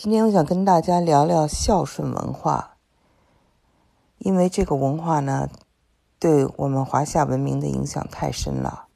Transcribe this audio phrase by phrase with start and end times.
[0.00, 2.76] 今天我想跟大家聊聊孝顺文化，
[4.18, 5.48] 因为这个文化呢，
[6.20, 8.86] 对我们华夏文明的影响太深了。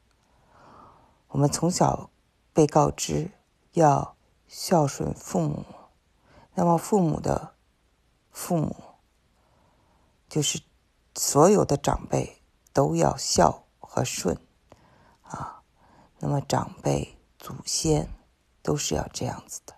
[1.26, 2.08] 我们从小
[2.52, 3.32] 被告知
[3.72, 4.14] 要
[4.46, 5.64] 孝顺父母，
[6.54, 7.54] 那么父母的
[8.30, 8.76] 父母
[10.28, 10.62] 就是
[11.16, 12.40] 所有的长辈
[12.72, 14.38] 都要孝和顺
[15.22, 15.64] 啊。
[16.20, 18.08] 那么长辈、祖先
[18.62, 19.74] 都是要这样子的。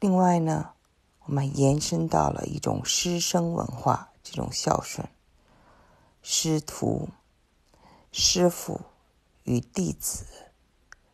[0.00, 0.70] 另外呢，
[1.26, 5.06] 我们延伸到了一种师生文化，这种孝顺，
[6.22, 7.10] 师徒、
[8.10, 8.80] 师傅
[9.42, 10.24] 与弟子，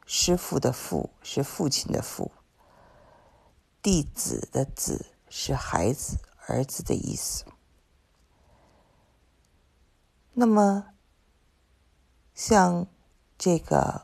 [0.06, 2.30] 师傅的父是父亲的父，
[3.82, 7.44] 弟子的子是孩子、儿子的意思。
[10.34, 10.86] 那么，
[12.34, 12.86] 像
[13.36, 14.02] 这个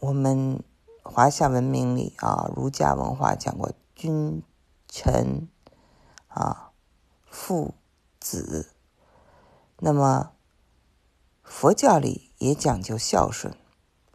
[0.00, 0.62] 我们
[1.02, 3.72] 华夏文明里啊，儒家文化讲过。
[4.00, 4.42] 君
[4.88, 5.46] 臣
[6.28, 6.72] 啊，
[7.26, 7.74] 父
[8.18, 8.72] 子，
[9.76, 10.32] 那么
[11.42, 13.54] 佛教里也讲究孝顺。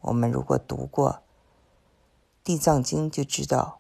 [0.02, 1.12] 我们如果读过
[2.44, 3.80] 《地藏经》，就知道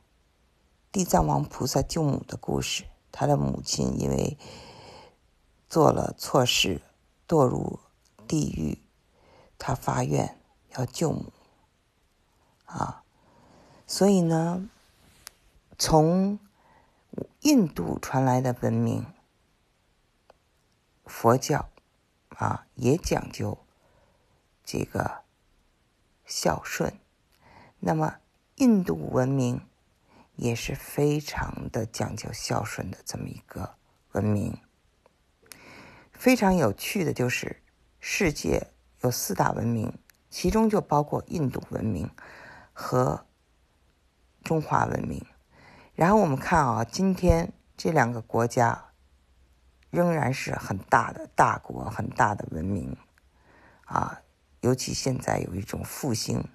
[0.91, 2.85] 地藏王菩萨救母的故事。
[3.11, 4.37] 他的母亲因为
[5.67, 6.83] 做了错事，
[7.27, 7.79] 堕入
[8.27, 8.83] 地狱，
[9.57, 10.39] 他发愿
[10.77, 11.33] 要救母
[12.65, 13.01] 啊，
[13.87, 14.69] 所以呢。
[15.77, 16.39] 从
[17.41, 19.05] 印度传来的文明，
[21.05, 21.69] 佛教
[22.29, 23.57] 啊也讲究
[24.63, 25.23] 这个
[26.25, 26.97] 孝顺。
[27.79, 28.15] 那么，
[28.55, 29.61] 印度文明
[30.37, 33.75] 也是非常的讲究孝顺的这么一个
[34.13, 34.57] 文明。
[36.13, 37.61] 非常有趣的就是，
[37.99, 42.09] 世界有四大文明，其中就包括印度文明
[42.71, 43.25] 和
[44.41, 45.23] 中华文明。
[45.95, 48.89] 然后我们看啊，今天这两个国家
[49.89, 52.97] 仍然是很大的大国，很大的文明
[53.85, 54.21] 啊。
[54.59, 56.49] 尤其现在有一种复兴，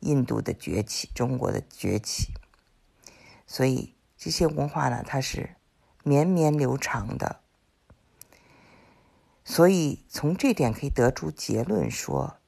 [0.00, 2.32] 印度的崛起，中国的崛起，
[3.46, 5.56] 所以这些文化呢，它是
[6.04, 7.40] 绵绵流长的。
[9.44, 12.38] 所以从这点可以得出结论说，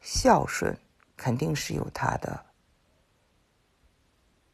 [0.00, 0.76] 孝顺
[1.16, 2.46] 肯定是有它的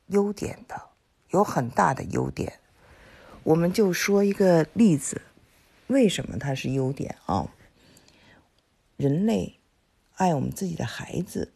[0.09, 0.90] 优点的。
[1.31, 2.61] 有很大的优点，
[3.45, 5.23] 我们就说一个例子，
[5.87, 7.53] 为什么它是优点啊？
[8.97, 9.59] 人类
[10.17, 11.53] 爱我们自己的孩子，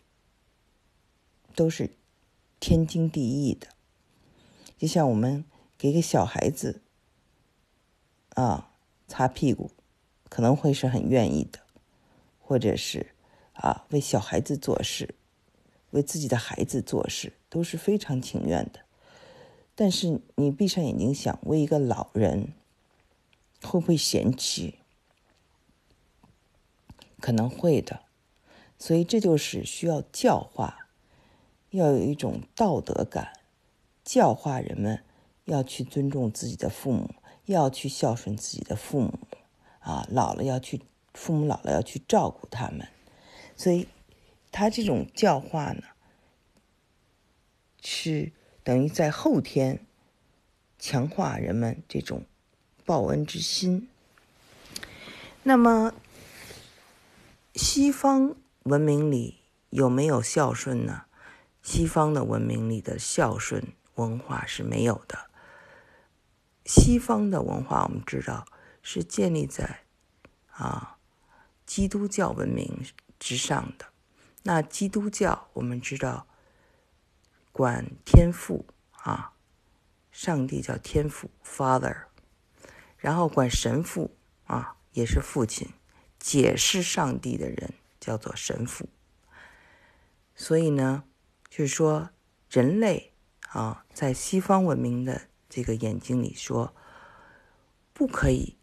[1.55, 1.91] 都是
[2.61, 3.69] 天经地义的。
[4.79, 5.45] 就像我们
[5.77, 6.83] 给个小孩子
[8.31, 8.71] 啊
[9.09, 9.71] 擦屁股，
[10.29, 11.59] 可能会是很愿意的，
[12.39, 13.15] 或者是
[13.53, 15.15] 啊为小孩子做事，
[15.91, 18.84] 为自己的孩子做事，都是非常情愿的。
[19.77, 22.53] 但是你闭上眼睛想，为一个老人
[23.63, 24.79] 会不会嫌弃？
[27.21, 28.03] 可能会的，
[28.79, 30.91] 所以这就是需要教化，
[31.71, 33.33] 要有一种道德感，
[34.05, 35.03] 教化人们
[35.47, 37.13] 要去尊重自己的父母，
[37.47, 39.19] 要去孝顺自己的父母，
[39.81, 40.83] 啊，老了要去，
[41.15, 42.87] 父母老了要去照顾他们，
[43.57, 43.89] 所以
[44.53, 45.83] 他这种教化呢，
[47.83, 48.31] 是。
[48.65, 49.85] 等于在后天
[50.79, 52.25] 强化人们这种
[52.87, 53.91] 报恩之心。
[55.43, 55.93] 那么，
[57.55, 61.05] 西方文明里有没有孝顺呢？
[61.63, 63.63] 西方的文明里的孝顺
[63.97, 65.31] 文化是没有的。
[66.65, 68.47] 西方的文化我们知道
[68.83, 69.81] 是建立在
[70.51, 70.97] 啊
[71.67, 72.83] 基督教文明
[73.19, 73.87] 之上的。
[74.45, 76.27] 那基督教我们知道。
[77.55, 79.33] 管天父啊，
[80.11, 82.07] 上帝叫天父 （Father），
[82.99, 85.69] 然后管神父啊，也是父亲。
[86.19, 88.89] 解释上帝的人叫做神父。
[90.35, 91.05] 所以呢，
[91.49, 92.11] 就是说
[92.51, 93.13] 人类
[93.51, 96.75] 啊，在西方文明的这个眼睛里说，
[97.93, 98.57] 不可以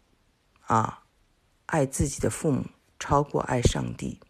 [0.66, 1.04] 啊
[1.64, 2.66] 爱自己的父母
[2.98, 4.20] 超过爱上帝。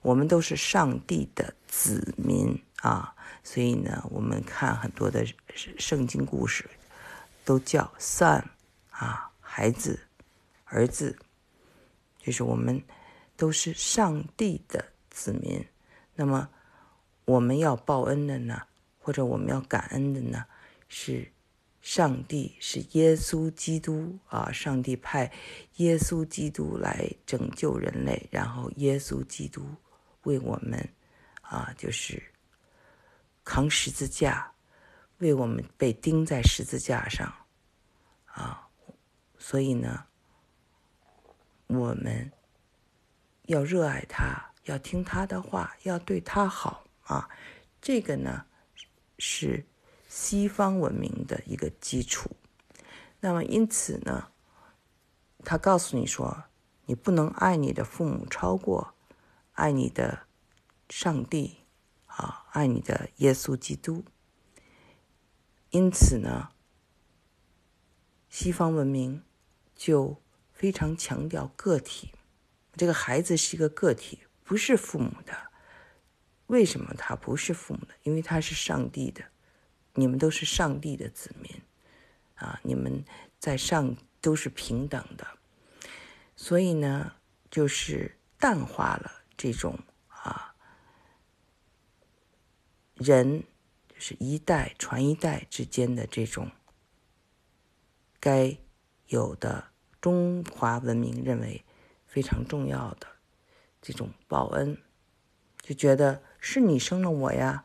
[0.00, 3.16] 我们都是上帝的子民啊。
[3.42, 5.26] 所以呢，我们看很多的
[5.78, 6.70] 圣经故事，
[7.44, 8.44] 都叫 son
[8.90, 9.98] 啊，孩子、
[10.66, 11.18] 儿子，
[12.18, 12.80] 就是我们
[13.36, 15.66] 都是上帝的子民。
[16.14, 16.48] 那么
[17.24, 18.62] 我们要报恩的呢，
[19.00, 20.44] 或者我们要感恩的呢，
[20.88, 21.32] 是
[21.80, 24.52] 上帝，是耶稣基督啊！
[24.52, 25.32] 上帝派
[25.78, 29.66] 耶稣基督来拯救人类，然后耶稣基督
[30.22, 30.88] 为我们
[31.40, 32.22] 啊，就是。
[33.44, 34.52] 扛十字架，
[35.18, 37.32] 为我们被钉在十字架上
[38.26, 38.68] 啊，
[39.38, 40.04] 所以呢，
[41.66, 42.30] 我们
[43.46, 47.28] 要热爱他，要听他的话，要对他好啊。
[47.80, 48.46] 这个呢
[49.18, 49.66] 是
[50.08, 52.30] 西方文明的一个基础。
[53.20, 54.28] 那么因此呢，
[55.44, 56.44] 他告诉你说，
[56.86, 58.94] 你不能爱你的父母超过
[59.52, 60.26] 爱你的
[60.88, 61.61] 上帝
[62.16, 64.04] 啊，爱你的耶稣基督。
[65.70, 66.50] 因此呢，
[68.28, 69.22] 西方文明
[69.74, 70.22] 就
[70.52, 72.12] 非常强调个体，
[72.74, 75.50] 这个孩子是一个个体，不是父母的。
[76.46, 77.94] 为什么他不是父母的？
[78.02, 79.24] 因为他是上帝的，
[79.94, 81.62] 你们都是上帝的子民
[82.34, 82.60] 啊！
[82.62, 83.02] 你们
[83.38, 85.26] 在上都是平等的，
[86.36, 87.14] 所以呢，
[87.50, 89.78] 就是淡化了这种
[90.08, 90.54] 啊
[93.02, 93.46] 人就。
[94.02, 96.50] 是一代传一代之间的这种
[98.18, 98.58] 该
[99.06, 99.68] 有的
[100.00, 101.64] 中华文明认为
[102.04, 103.06] 非常重要的
[103.80, 104.76] 这种报恩，
[105.60, 107.64] 就觉得是你生了我呀，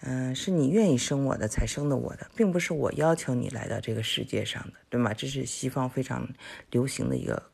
[0.00, 5.14] 嗯，是你愿意生我的才生的我的，并不是我要求你来到这个世界上的，对吗？
[5.14, 6.28] 这是西方非常
[6.72, 7.52] 流行的一个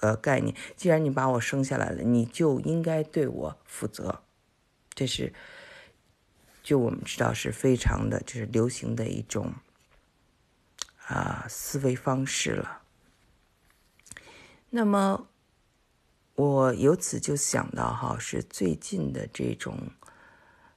[0.00, 0.56] 呃概念。
[0.74, 4.22] 既然你把我生下来了，你就应该对我负责，
[4.94, 5.34] 这是。
[6.68, 9.54] 就我们知道是非常的，就是流行的一种
[11.06, 12.82] 啊思维方式了。
[14.68, 15.28] 那么
[16.34, 19.78] 我由此就想到哈，是最近的这种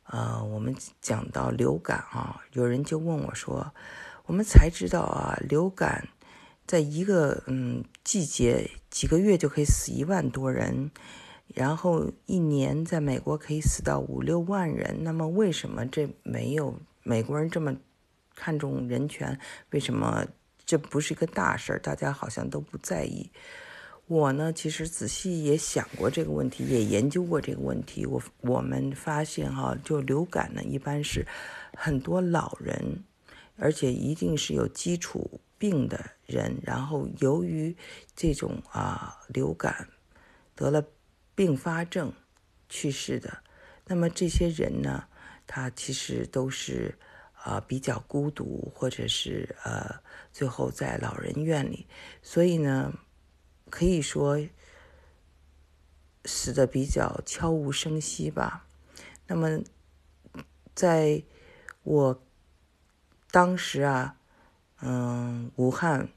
[0.03, 3.73] 呃，我们讲到流感啊，有人就问我说，
[4.27, 6.07] 我们才知道啊，流感
[6.65, 10.89] 在一个嗯季节几个月就可以死一万多人。
[11.53, 17.75] 然后一年在美国可以死到五六万人，那么为什么这没有美国人这么
[18.36, 19.38] 看重人权？
[19.71, 20.25] 为什么
[20.65, 21.80] 这不是一个大事儿？
[21.80, 23.30] 大家好像都不在意。
[24.07, 28.06] 我呢，其实仔细也想过这个问题，也研究过这个问题。
[28.06, 31.27] 我我们发现哈，就流感呢，一般是
[31.75, 33.03] 很多老人，
[33.57, 37.75] 而且一定是有基础病的人，然后由于
[38.15, 39.89] 这种啊流感
[40.56, 40.81] 得了。
[41.41, 42.13] 并发症
[42.69, 43.41] 去世的，
[43.88, 45.05] 那么这些人呢，
[45.47, 46.99] 他其实都是
[47.33, 51.88] 啊比较孤独，或者是呃最后在老人院里，
[52.21, 52.93] 所以呢，
[53.71, 54.47] 可以说
[56.25, 58.67] 死的比较悄无声息吧。
[59.25, 59.63] 那么
[60.75, 61.23] 在
[61.81, 62.23] 我
[63.31, 64.15] 当时啊，
[64.81, 66.09] 嗯，武汉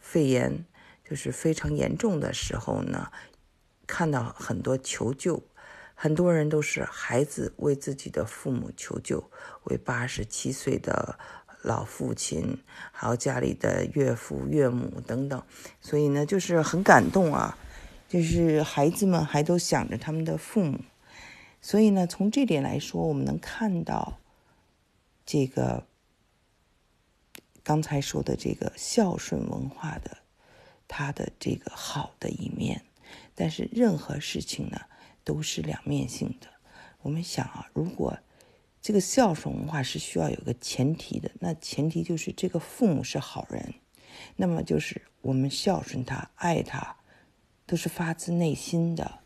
[0.00, 0.66] 肺炎
[1.08, 3.12] 就是非常严重的时候呢。
[3.86, 5.42] 看到很多求救，
[5.94, 9.30] 很多人都是孩子为自己的父母求救，
[9.64, 11.18] 为八十七岁的
[11.62, 15.42] 老父亲，还有家里的岳父岳母等等，
[15.80, 17.56] 所以呢，就是很感动啊，
[18.08, 20.80] 就是孩子们还都想着他们的父母，
[21.60, 24.18] 所以呢，从这点来说，我们能看到
[25.24, 25.86] 这个
[27.62, 30.18] 刚才说的这个孝顺文化的
[30.88, 32.84] 它的这个好的一面。
[33.42, 34.80] 但是任何事情呢，
[35.24, 36.46] 都是两面性的。
[37.00, 38.16] 我们想啊，如果
[38.80, 43.74] 这个孝顺文化是需要有个前提的，那前提就是这个父母是好人，
[44.36, 46.98] 那么就是我们孝顺他、爱他，
[47.66, 49.18] 都是发自内心的，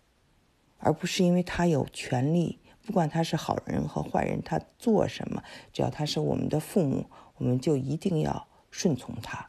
[0.78, 2.58] 而不是因为他有权利。
[2.86, 5.42] 不管他是好人和坏人，他做什么，
[5.74, 7.04] 只要他是我们的父母，
[7.34, 9.46] 我们就一定要顺从他。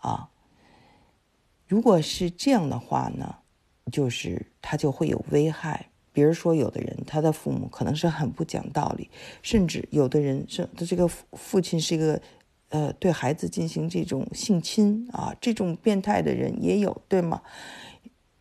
[0.00, 0.30] 啊，
[1.68, 3.36] 如果是这样的话呢？
[3.90, 9.10] 就是他就会有危害，比如说有的人他的父母可能是很不讲道理，
[9.42, 12.20] 甚至有的人是他这个父亲是一个，
[12.68, 17.42] 呃，对孩子进行这种性侵啊，这种变态的人也有，对吗？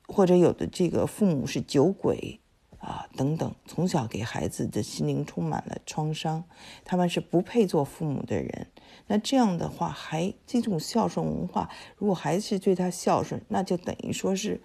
[0.07, 2.39] 或者有的这个父母是酒鬼
[2.77, 6.43] 啊，等等，从小给孩子的心灵充满了创伤，
[6.85, 8.67] 他们是不配做父母的人。
[9.07, 14.61] 那这样的话，还这种孝顺文化，如果还是对他孝顺，那就等于说是。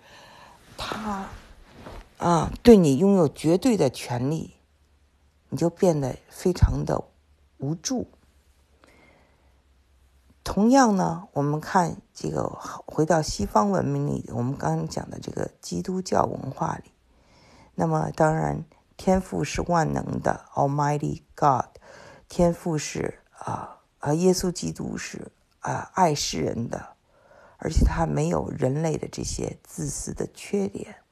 [0.76, 1.26] 他
[2.18, 4.54] 啊，对你拥有绝对的权利，
[5.49, 7.04] 你就变得非常的
[7.59, 8.09] 无助。
[10.42, 12.49] 同样呢，我们看这个
[12.87, 16.92] 回到西方文明里，我们刚刚讲的这个基督教文化里，
[17.75, 18.64] 那么当然，
[18.97, 21.66] 天赋是万能的，Almighty God，
[22.28, 26.96] 天赋是啊啊，耶稣基督是啊爱世人的。
[27.59, 31.03] 而且他没有人类的这些自私的缺点，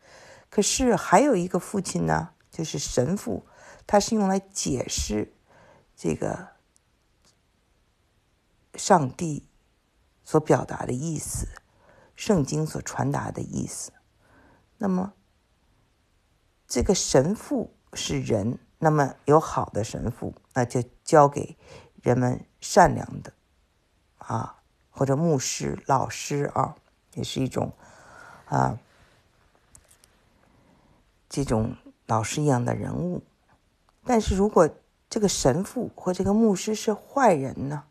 [0.51, 3.47] 可是还有一个父亲呢，就是神父，
[3.87, 5.33] 他是用来解释
[5.97, 6.49] 这个
[8.75, 9.49] 上帝
[10.23, 11.49] 所表达的意思，
[12.15, 13.93] 圣经所传达的意思。
[14.79, 15.15] 那么，
[16.67, 21.57] 这个神父是人，那么有好的神父，那就交给
[22.03, 23.33] 人们善良的
[24.19, 24.63] 啊，
[24.97, 26.77] 或者牧师、老师啊，
[27.15, 27.73] 也是一种
[28.47, 28.79] 啊，
[31.29, 33.25] 这种老师一样的人物。
[34.05, 34.71] 但是如果
[35.11, 37.85] 这个神父或这个牧师是坏人呢？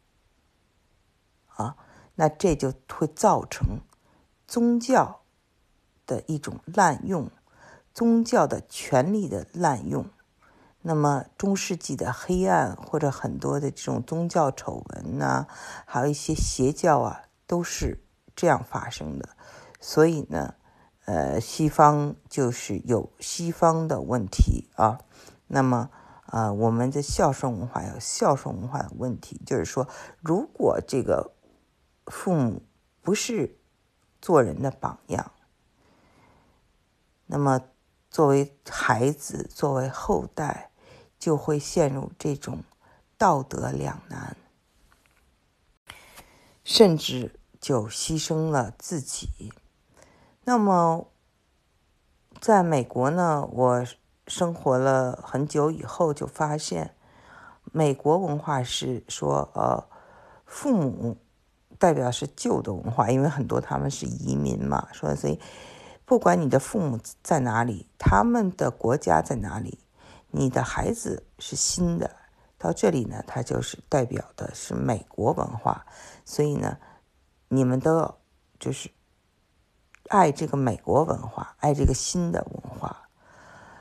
[1.55, 1.75] 啊，
[2.15, 3.81] 那这就会造成
[4.47, 5.21] 宗教
[6.05, 7.29] 的一种滥用，
[7.93, 10.05] 宗教的权力的滥用。
[10.83, 15.47] 那么中世纪的黑暗或者很多的这种宗教丑闻呐，
[15.85, 18.03] 还有一些邪教啊，都是
[18.35, 19.29] 这样发生的。
[19.81, 20.53] 所以呢，
[21.05, 24.99] 呃，西方就是有西方的问题啊。
[25.47, 25.89] 那么。
[26.27, 29.87] 啊，我们的孝顺文化有孝顺文化的问题，就是说，
[30.19, 31.31] 如果这个
[32.07, 32.63] 父母
[33.03, 33.59] 不是
[34.19, 35.31] 做人的榜样，
[37.27, 37.61] 那么
[38.09, 40.71] 作为孩子、作为后代，
[41.23, 42.65] 就会陷入这种
[43.17, 44.35] 道德两难，
[46.65, 49.53] 甚至就牺牲了自己。
[50.43, 51.07] 那么，
[52.41, 53.85] 在美国呢，我。
[54.25, 56.95] 生活了很久以后，就发现
[57.73, 59.83] 美国文化是说，呃，
[60.45, 61.17] 父母
[61.77, 65.37] 代表是旧的文化，因为很多他们是移民嘛，说所以
[66.05, 69.77] 不管你的父母在哪里，他们的国家在哪里，
[70.35, 72.09] 你的孩子是新的
[72.57, 75.85] 到这里呢，他就是代表的是美国文化，
[76.25, 76.75] 所以呢，
[77.49, 78.17] 你们都要
[78.59, 78.89] 就是
[80.09, 83.07] 爱这个美国文化，爱这个新的文化。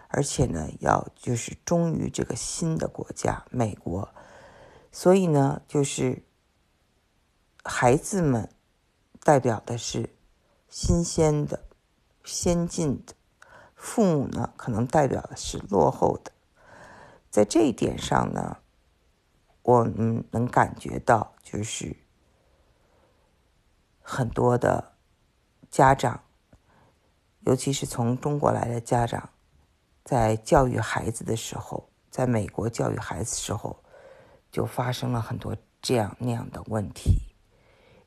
[0.08, 4.06] 而且呢，要就是忠于这个新的国家美国，
[4.90, 6.22] 所以呢，就是
[7.64, 8.46] 孩子们
[9.24, 10.14] 代表的是
[10.68, 11.64] 新鲜的、
[12.24, 13.14] 先进的，
[13.74, 16.30] 父母呢可能代表的是落后的。
[17.32, 18.58] 在这一点上呢，
[19.62, 21.96] 我们能感觉到，就是
[24.02, 24.92] 很多的
[25.70, 26.24] 家长，
[27.40, 29.30] 尤其是从中国来的家长。
[30.04, 33.82] 在教育孩子的时候，在美国教育孩子时候，
[34.50, 37.34] 就发生了很多这样那样的问题，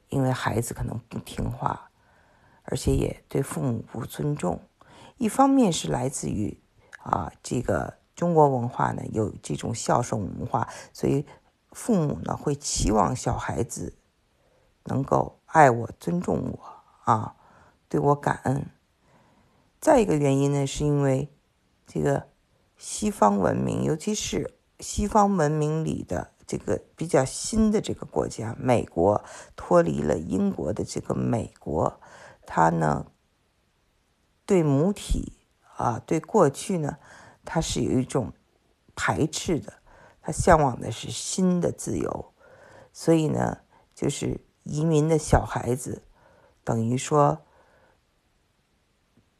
[0.10, 1.90] 因为孩子可能不听话，
[2.62, 4.62] 而且也对父母不尊重。
[5.18, 6.62] 一方面是来自于
[7.00, 11.26] 啊，这个中国文化呢有这种孝顺文化，所以
[11.72, 13.98] 父母呢会期望小孩子
[14.86, 16.60] 能够爱我、尊重我
[17.04, 17.36] 啊，
[17.88, 18.70] 对我感恩。
[19.80, 21.30] 再一个原因呢，是因为。
[21.88, 22.30] 这个
[22.78, 29.24] 西方文明，尤其是西方文明里的这个比较新的这个国家——美国，
[29.56, 32.02] 脱离了英国的这个美国，
[32.48, 33.06] 它呢
[34.48, 35.34] 对母体
[35.78, 36.98] 啊，对过去呢，
[37.46, 38.34] 他是有一种
[38.96, 39.74] 排斥的，
[40.22, 42.34] 他向往的是新的自由，
[42.92, 43.60] 所以呢，
[43.94, 46.02] 就是移民的小孩子，
[46.64, 47.42] 等于说。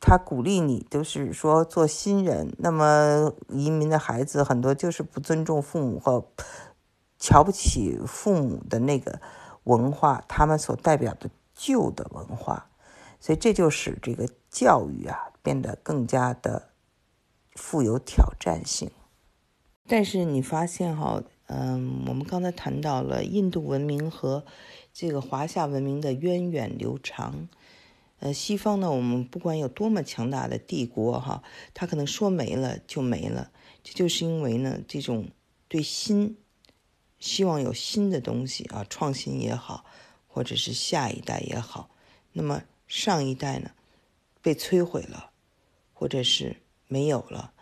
[0.08, 2.54] 他鼓励你，就是说做新人。
[2.60, 6.30] 那么移民的孩子很多就是不尊重父母和
[7.18, 9.20] 瞧不起父母的那个
[9.64, 12.70] 文化，他们所代表的旧的文化，
[13.20, 16.70] 所以这就使这个教育啊变得更加的
[17.56, 18.92] 富有挑战性。
[19.88, 24.46] 但是你发现哈，嗯，我们刚才谈到了印度文明和
[24.94, 27.50] 这个华夏文明的源远流长。
[28.20, 31.44] 呃，西方呢，我们不管有多么强大的帝国，哈，
[31.74, 33.52] 它可能说没了就没了。
[33.84, 35.28] 这就是因为呢，这种
[35.68, 36.38] 对新，
[37.20, 39.86] 希望有新的东西啊，创新也好，
[40.28, 41.90] 或者是下一代也好，
[42.32, 43.72] 那么上一代呢，
[44.42, 45.32] 被摧毁了，
[45.94, 46.56] 或者是
[46.96, 47.54] 没有了，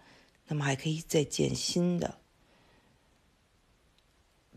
[0.46, 2.20] 那么还可以再建新的。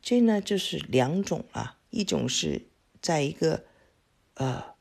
[0.02, 2.68] 这呢，就是两种啊，一种是
[3.00, 3.64] 在一个，
[4.34, 4.76] 呃。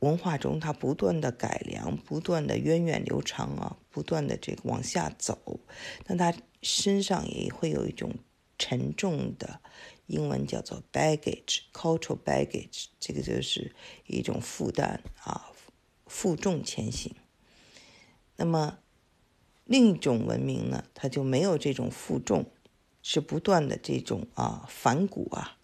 [0.00, 5.60] 文化中，它不断的改良，不断的源远流长啊，不断的这个往下走，
[6.06, 8.14] 但它身上也会有一种
[8.56, 9.60] 沉重的，
[10.06, 15.52] 英文叫做 baggage，cultural baggage，这个就是一种负担啊，
[16.06, 17.14] 负重前行。
[18.36, 18.78] 那么
[19.70, 22.50] 另一种文明呢，它就没有这种负重，
[23.04, 25.56] 是不断的这种啊反骨啊，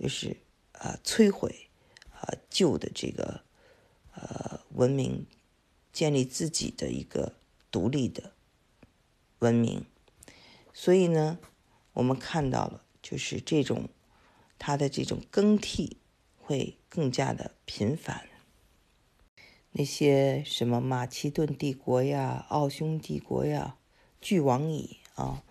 [0.00, 0.38] 就是
[0.72, 1.68] 啊摧毁
[2.10, 3.42] 啊旧的这个。
[4.20, 5.26] 呃，文明
[5.92, 7.34] 建立自己的一个
[7.70, 8.32] 独立的
[9.38, 9.84] 文明，
[10.72, 11.38] 所以呢，
[11.92, 13.88] 我们看到了，就是这种
[14.58, 15.98] 它的这种更替
[16.36, 18.26] 会更加的频繁。
[19.72, 23.76] 那些什么马其顿帝国呀、奥匈帝国呀，
[24.20, 25.44] 俱往矣啊！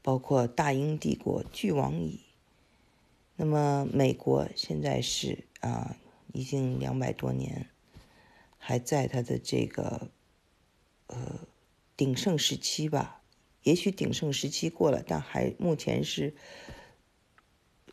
[0.00, 2.20] 包括大英帝国，俱往矣。
[3.36, 5.96] 那么美国现在是啊，
[6.32, 7.68] 已经两百多年，
[8.58, 10.10] 还在它的这个
[11.06, 11.46] 呃
[11.96, 13.22] 鼎盛时期吧？
[13.62, 16.34] 也许鼎盛时期过了，但还目前是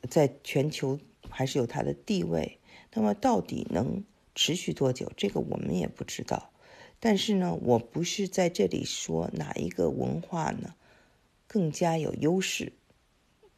[0.10, 1.00] 在全球
[1.30, 2.60] 还是有它的地位。
[2.94, 4.04] 那么到底能？
[4.42, 5.12] 持续多久？
[5.18, 6.50] 这个我们也不知道。
[7.02, 10.76] 但是呢，我不是在这里说哪一个文化呢
[11.46, 12.72] 更加有优势，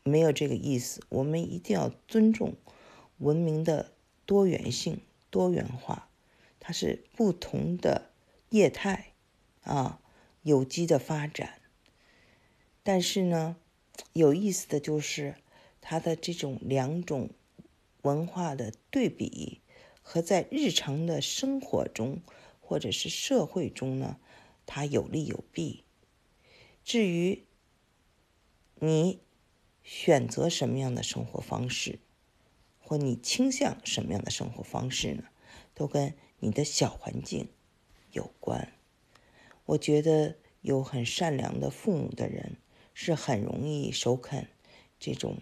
[0.01, 1.03] 没有这个意思。
[1.09, 2.55] 我们一定要尊重
[3.19, 3.93] 文明的
[4.25, 6.09] 多元性、多元化，
[6.59, 8.09] 它是不同的
[8.49, 9.13] 业态
[9.61, 10.01] 啊，
[10.41, 11.61] 有机的发展。
[12.81, 13.55] 但是呢，
[14.13, 15.35] 有意思的就是
[15.79, 17.29] 它的这种两种
[18.01, 19.60] 文化的对比。
[20.11, 22.21] 和在日常的生活中，
[22.59, 24.19] 或者是社会中呢，
[24.65, 25.85] 它有利有弊。
[26.83, 27.45] 至于
[28.75, 29.21] 你
[29.83, 31.99] 选择什么样的生活方式，
[32.81, 35.23] 或你倾向什么样的生活方式呢，
[35.73, 37.47] 都跟你的小环境
[38.11, 38.73] 有关。
[39.63, 42.57] 我觉得有很善良的父母的人，
[42.93, 44.49] 是很容易首肯
[44.99, 45.37] 这种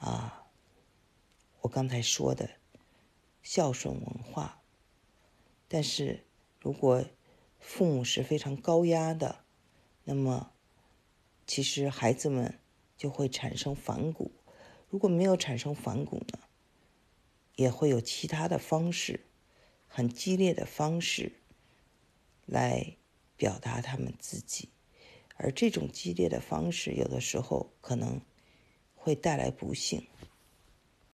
[0.00, 0.48] 啊，
[1.60, 2.58] 我刚才说的。
[3.42, 4.62] 孝顺文化，
[5.68, 6.24] 但是
[6.60, 7.04] 如果
[7.58, 9.44] 父母是非常高压的，
[10.04, 10.52] 那么
[11.46, 12.58] 其实孩子们
[12.96, 14.32] 就会产生反骨。
[14.88, 16.38] 如果没有产生反骨呢，
[17.56, 19.26] 也会有其他的方式，
[19.86, 21.32] 很激烈的方式
[22.46, 22.96] 来
[23.36, 24.68] 表达他们自己，
[25.36, 28.20] 而这种激烈的方式有的时候可能
[28.94, 30.06] 会带来不幸。